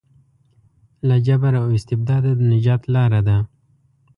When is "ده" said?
3.27-3.37